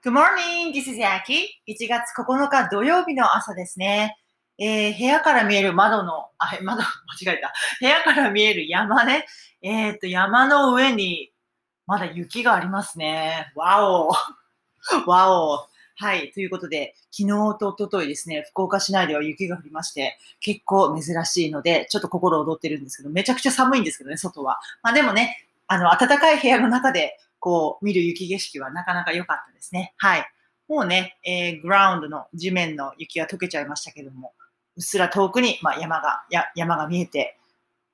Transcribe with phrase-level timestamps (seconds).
[0.00, 1.48] Good morning, this is Yaki.
[1.66, 4.16] 1月9日土曜日の朝ですね。
[4.56, 7.52] えー、部屋から見える窓の、あ、窓、間違えた。
[7.80, 9.26] 部屋から見える山ね。
[9.60, 11.32] えっ、と、山の上に
[11.88, 13.52] まだ雪がありますね。
[13.56, 14.12] わお。
[15.10, 15.66] わお。
[15.96, 16.30] はい。
[16.30, 24.60] ということで、昨日と一昨日ですね、福岡市内では雪が降りまして、結構珍しいので、ちょっと心躍ってるんですけど、めちゃくちゃ寒いんですけどね、外は。
[24.80, 29.94] まあでもね、あの、暖かい部屋の中でこう、見る雪景色はなかなか良かったですね。
[29.96, 30.26] はい。
[30.68, 34.34] もうね、えー、グラウンドの地面の雪が溶けちゃいましたけども、
[34.76, 37.38] うっすら遠くに、まあ、山が、や山が見えて、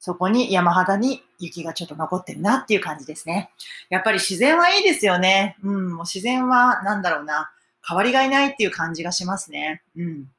[0.00, 3.50] そこに山肌に雪がちょっと残ってるなっていう感じですね。
[3.88, 5.56] やっぱり自然はいいですよね。
[5.62, 7.50] うん、もう自然はなんだろうな。
[7.86, 9.82] 変わりがいないっていう感じがしますね。
[9.96, 10.30] うん。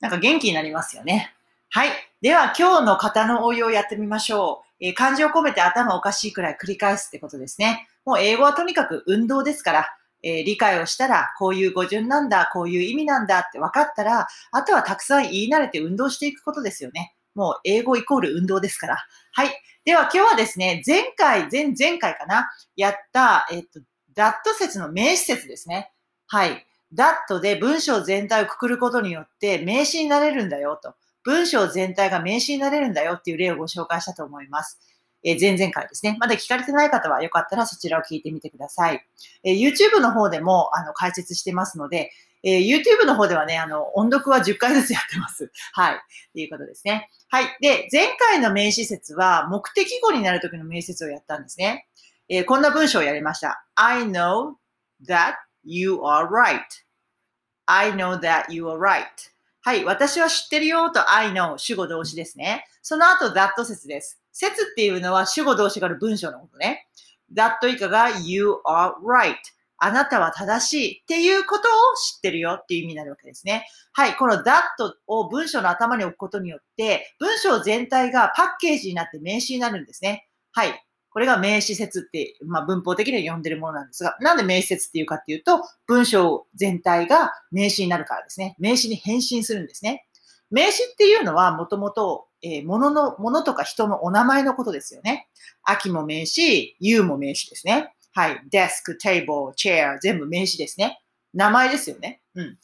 [0.00, 1.34] なんか元気になりますよね。
[1.70, 1.90] はい。
[2.20, 4.73] では今日の型の応用をやってみましょう。
[4.84, 7.88] えー、漢字を込めて頭おかしいくらい繰り返すってことですね。
[8.04, 9.88] もう英語はとにかく運動ですから、
[10.22, 17.14] えー、理解をしたら、こういう語順なんだ、こういう意味なんだって分かったら、あとはたくさん言い慣れて運動していくことですよね。
[17.34, 18.98] もう英語イコール運動ですから。
[19.32, 19.48] はい。
[19.86, 23.80] では今日はですね、前回、前、前回かな、やった、えっと、
[24.14, 25.92] ダット説の名詞説ですね。
[26.26, 26.66] はい。
[26.92, 30.94] ダットで文章全体をくくることによって名詞になれるんだよと。
[31.24, 34.78] 文章全体が名詞になれるんだよっていう例をご紹介したと思います。
[35.24, 36.16] え、前々回ですね。
[36.20, 39.02] まだ聞かれてない方はよかったらそちらを聞いてみてください。
[39.42, 42.10] え、YouTube の方でもあの解説してますので、
[42.42, 45.50] え、YouTube の方ではね、あの、音読は10回ずつやってます。
[45.72, 45.94] はい。
[45.94, 45.98] っ
[46.34, 47.08] ていうことですね。
[47.30, 47.56] はい。
[47.62, 51.88] で、前回の名詞説は目的語になる時の名詞説をやったんですね。
[52.28, 53.66] えー、こんな文章をやりました。
[53.76, 54.56] I know
[55.06, 59.33] that you are right.I know that you are right.
[59.66, 59.82] はい。
[59.82, 62.66] 私は知ってるよと I know 主語動詞ですね。
[62.82, 64.20] その後 that 説です。
[64.30, 66.86] 説っていうのは主語動詞がある文章のことね。
[67.34, 69.36] that 以下が you are right.
[69.78, 71.64] あなたは正しいっていうことを
[71.96, 73.66] 知ってるよっていう意味になるわけですね。
[73.94, 74.16] はい。
[74.16, 74.60] この that
[75.06, 80.28] を文章の頭に置くことによって、文章全体がパッケージになって名詞になるんですね。
[80.52, 80.83] はい。
[81.14, 88.54] これが名詞説って、まあ、文法的には呼んでるものなんですが、なんで名詞説っていうかっていうと、文章全体が名詞になるからですね。
[88.58, 90.06] 名詞に変身するんですね。
[90.50, 95.28] 名詞っていうのはもともとえー、物の、物とか人のお名前のことですよね。
[95.62, 97.94] 秋も名詞、you も名詞ですね。
[98.12, 98.40] はい。
[98.52, 101.02] desk, table, chair 全部名詞ですね。
[101.32, 102.20] 名前ですよね。
[102.34, 102.58] うん。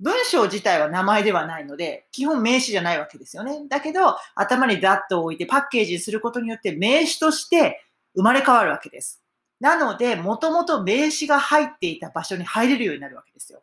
[0.00, 3.66] 文章自体は名前ではないので、基本名詞じゃないわけですよね。
[3.68, 7.84] だけど、頭にダットを置いてパッケージにすることによって名詞として
[8.14, 9.22] 生まれ変わるわけです。
[9.60, 13.62] なので、もともと名詞が入っていた場所に入れるようになるわけですよ。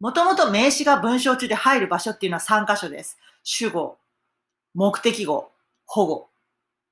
[0.00, 3.18] もともと名詞が文章中で入る場所っていうのは3箇所です。
[3.42, 3.98] 主語、
[4.74, 5.50] 目的語、
[5.86, 6.28] 保護。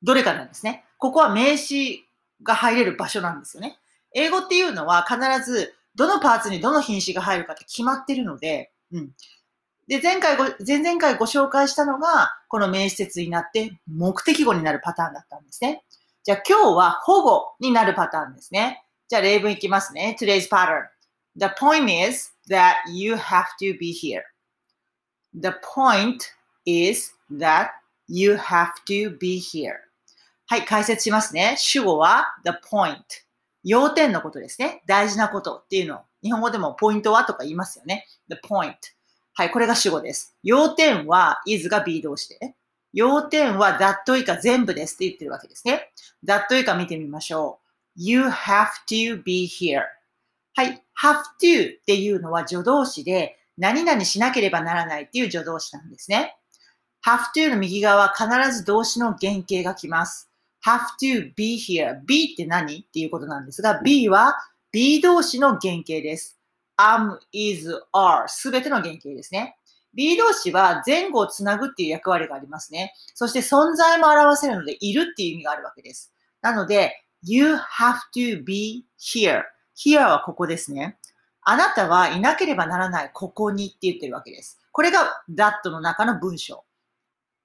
[0.02, 0.84] どれかなんですね。
[0.96, 2.08] ここは名詞
[2.42, 3.78] が入れる場所なんですよね。
[4.14, 9.10] 英語っていうのは必ずどのパーツにどの品詞が入るかって決まってるので、うん。
[9.88, 15.82] で、前回ご、前々回ご紹介したのが、この名詞説になって目的語になるパターンだったんですね。
[16.22, 18.84] じゃあ今日は保護になるパターンですね。
[19.08, 20.16] じゃあ例文いきますね。
[20.20, 20.84] Today's pattern.
[21.36, 24.22] The point is that you have to be here.
[25.34, 26.20] The point
[26.64, 27.70] is that
[28.06, 29.72] you have to be here.
[30.46, 31.56] はい、解説しますね。
[31.58, 33.27] 主語は the point。
[33.64, 34.82] 要点のことですね。
[34.86, 36.00] 大事なことっていうの。
[36.22, 38.06] 日本語でもポイントはとか言いますよね。
[38.28, 38.74] the point。
[39.34, 40.36] はい、これが主語です。
[40.42, 42.54] 要点は is が be 動詞で、
[42.92, 45.92] 要点は that 以下全部ですって言ってるわけですね。
[46.26, 47.68] that 以下見てみましょう。
[47.94, 49.82] You have to be here.
[50.54, 56.36] はい、have to っていうのは助動詞で何々しなければならないっていう助動詞なんですね。
[57.06, 60.27] have to の右側は必ず動詞の原型が来ます。
[60.64, 62.00] Have to be here.
[62.06, 62.80] be って何？
[62.80, 64.36] っていうことなんですが、be は
[64.72, 66.38] be 動詞の原型です。
[66.76, 69.56] am, is, are すべての原型ですね。
[69.94, 72.94] be 動詞は前後をつなぐっていう役割がありますね。
[73.14, 76.12] そして存在も表せるので、いるっていう意味があるわけです。
[76.40, 79.42] なので、you have to be here.
[79.76, 80.98] here はここですね。
[81.42, 84.60] あなたはいなければならないここにって言ってるわけです。
[84.70, 86.64] これが that の中の文章。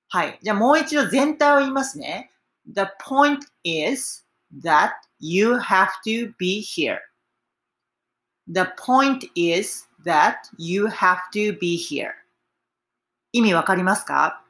[0.09, 0.38] はい。
[0.44, 2.30] じゃあもう一度全体を言いますね。
[2.71, 4.24] The point is
[4.63, 7.00] that you have to be here.
[8.48, 12.12] The point is that you have to be here.
[13.31, 14.44] 意味わかりますか？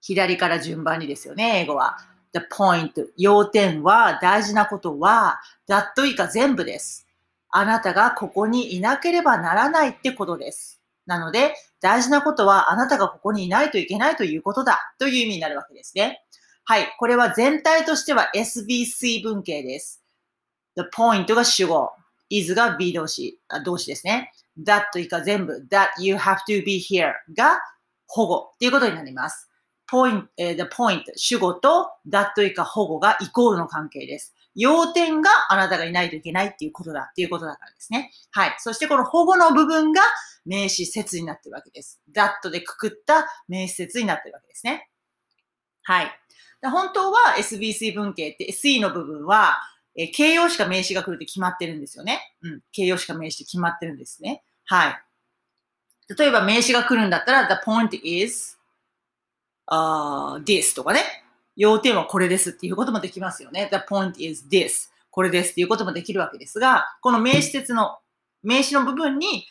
[0.00, 1.98] 左から順番にですよね、英語は。
[2.34, 7.06] The point 要点は、大事なことは、that 以下全部です。
[7.50, 10.80] あなたがここにいなければならないってことです。
[11.06, 16.22] なので、大事なことはあなたがここにいないといけないということだという意味になるわけですね。
[16.70, 16.94] はい。
[16.98, 20.04] これは全体としては SBC 文型です。
[20.76, 21.92] The point が主語。
[22.28, 24.34] is が be 動詞、動詞ですね。
[24.62, 27.58] that 以下全部、that you have to be here が
[28.06, 29.48] 保護っていうことになります。
[29.90, 34.34] point, the point 主語と that 以下保護がイコールの関係です。
[34.54, 38.12] 要点があなたがいないといけないっていうことだっていうことだからですね。
[38.30, 38.54] はい。
[38.58, 40.02] そしてこの保護の部分が
[40.44, 41.98] 名詞説になってるわけです。
[42.14, 44.90] that でくくった名詞説になってるわけですね。
[45.84, 46.12] はい。
[46.62, 49.58] 本当は SBC 文系って SE の部分は、
[49.96, 52.34] えー、形容詞か名詞が来るって決まってるんですよね。
[52.42, 52.60] うん。
[52.72, 54.42] 形容詞か名詞って決まってるんですね。
[54.64, 55.02] はい。
[56.16, 58.56] 例えば名詞が来るんだったら、the point is,
[59.70, 61.00] uh, this とかね。
[61.56, 63.68] 要点はこれですっていうこともできますよね。
[63.72, 64.90] the point is this.
[65.10, 67.98] これですっていうこともできるわけですが、この名詞説の、
[68.42, 69.46] 名詞の部分に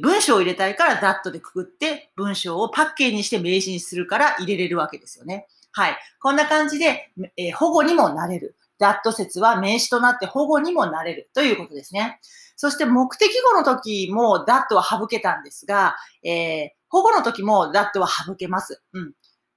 [0.00, 5.46] 文章を入れたいから that でくくって文章をパッケージにして名詞にするから入れれるわけですよね。
[5.72, 5.96] はい。
[6.20, 8.56] こんな感じで、えー、保護にもなれる。
[8.80, 12.18] that 説は名詞となって保護にもなれるということですね。
[12.56, 18.82] そして目的語の時も that は省けたんですが、えー、保護の時も that は省けます。
[18.92, 19.12] うん。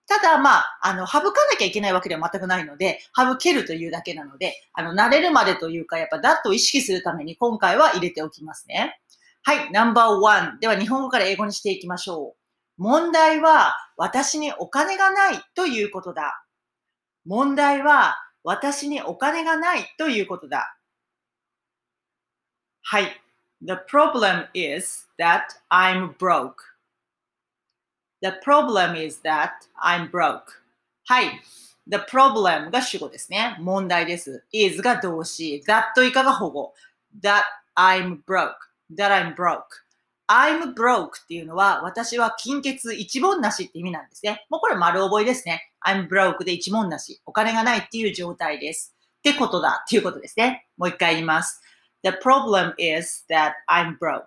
[0.08, 9.00] ただ、まあ、あの、省かなきゃいけないわけでは全くないので、省けるというだけなので、あの、慣れるまでというか、やっぱ that を意識するために今回は入れておきますね。
[9.42, 10.60] はい、ナンバーワン。
[10.60, 12.45] では日本語から英語にしていきましょう。
[12.78, 16.46] 問題は私にお金がないということだ。
[17.26, 20.78] 問題は私にお金がないということだ。
[22.84, 23.22] はい。
[23.62, 26.56] The problem is that I'm broke.
[28.22, 29.52] The problem is that
[29.82, 30.44] I'm broke.
[31.06, 31.42] はい。
[31.88, 33.58] The problem が主語ですね。
[33.60, 34.44] 問題です。
[34.52, 35.64] is が動詞。
[35.68, 36.74] that 以下が保護。
[37.22, 37.44] that
[37.76, 38.54] I'm broke.
[38.90, 39.85] that I'm broke.
[40.28, 44.46] I'm broke っていうのは、私は金欠一文なしって意味なんですね。
[44.50, 45.72] もうこれ丸覚えですね。
[45.86, 47.22] I'm broke で一文なし。
[47.26, 48.96] お金がないっていう状態です。
[49.20, 50.68] ってことだっていうことですね。
[50.78, 51.62] もう一回言います。
[52.04, 54.26] The problem is that I'm broke.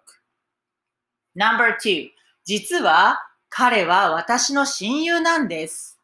[1.36, 2.10] Number two.
[2.44, 5.98] 実は彼は私の親友なんです。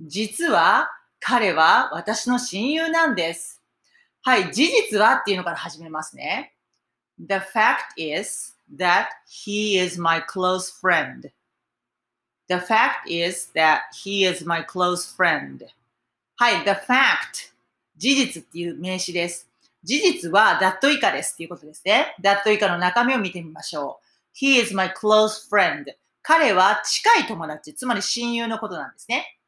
[0.00, 3.62] 実は彼は私の親友なんです。
[4.22, 6.54] はい、事実はっていうのから始めますね。
[7.18, 11.30] The fact is that he is my close friend.
[12.48, 15.66] The fact is that he is my close friend.
[16.36, 17.52] はい、the fact
[17.96, 19.48] 事実っていう名詞です。
[19.82, 22.14] 事実は that 以下ですっていうことですね。
[22.22, 24.44] that 以下の中身を見てみましょう。
[24.44, 25.84] He is my close friend.
[26.22, 29.38] 彼は近い友達、つまり親友のことなんですね。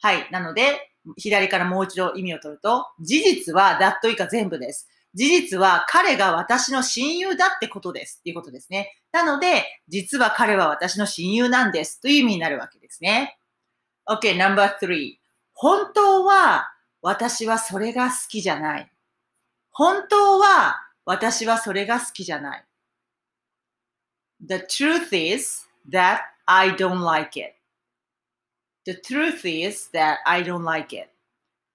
[0.00, 0.28] はい。
[0.30, 4.88] なので、左からもう一度意味を取ると、事実は that 以下全部です。
[5.14, 8.96] 事実は彼が私の親友だってことですっていうことですね。
[9.12, 13.38] なので、実は彼は私の親友なんですという意味になるわけですね。
[14.08, 15.16] OK, number three.
[15.52, 16.72] 本当は
[17.02, 18.90] 私はそれが好きじゃない。
[19.72, 22.64] 本当は私はそれが好きじゃない。
[24.46, 27.54] The truth is that I don't like it.
[28.84, 31.10] The truth is that I don't like it.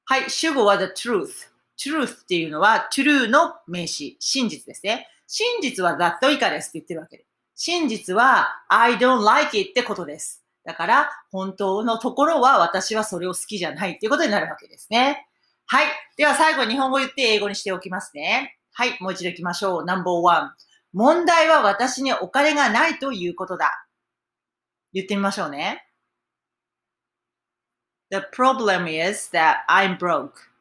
[0.06, 1.55] はい、主語は the truth。
[1.78, 5.08] Truth っていうのは true の名詞、真実ですね。
[5.28, 7.26] 真実は that 以下ですって言ってるわけで。
[7.56, 10.44] 真実は I don't like it ってことです。
[10.66, 15.28] だから、本当のところは私はそれを好きじゃないっていうことになるわけですね。
[15.68, 15.88] はい。
[16.18, 18.58] では最後日本語言って英語にしておきますね。
[18.74, 18.98] はい。
[19.00, 19.86] もう一度行きましょう。
[19.86, 20.50] No.1。
[20.94, 23.88] 問題は私にお金がないということだ。
[24.94, 25.86] 言ってみましょうね。
[28.12, 30.55] The problem is that I'm broke.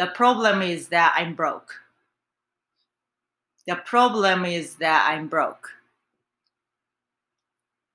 [0.00, 1.74] The problem is that I'm broke.
[3.66, 5.70] The problem is that I'm broke.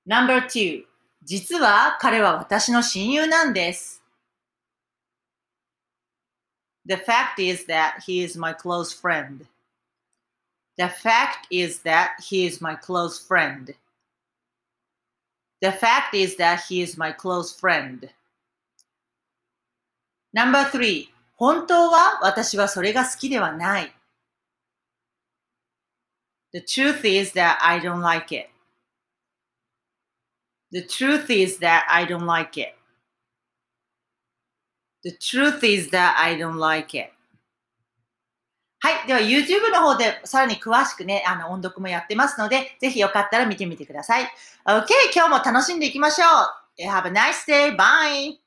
[0.05, 0.85] Number two.
[1.23, 4.01] 実は彼は私の親友なんです。
[6.85, 9.45] The fact is that he is my close friend.
[10.77, 13.75] The fact is that he is my close friend.
[15.61, 18.09] The fact is that he is my close friend.
[20.33, 21.09] Number three.
[21.36, 23.92] 本当は私はそれが好きではない。
[26.52, 28.48] The truth is that I don't like it.
[30.72, 32.74] The truth is that I don't like it.
[35.02, 37.12] The truth is that I don't like it.
[38.80, 39.06] はい。
[39.06, 44.24] では YouTube の方でさらに詳しくね、あの音読もやってますので、ぜひよかったら見てみてください。
[44.64, 44.86] OK!
[45.14, 46.24] 今日も楽しんでいきましょ
[46.78, 47.76] う !Have a nice day!
[47.76, 48.45] Bye!